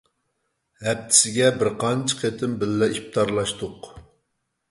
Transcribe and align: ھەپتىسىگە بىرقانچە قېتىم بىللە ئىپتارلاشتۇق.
ھەپتىسىگە 0.85 1.49
بىرقانچە 1.59 2.17
قېتىم 2.21 2.57
بىللە 2.63 2.87
ئىپتارلاشتۇق. 2.95 3.87